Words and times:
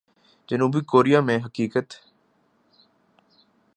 جنوبی 0.49 0.81
کوریا 0.81 1.19
میں 1.21 1.37
حقیقت۔ 1.45 1.87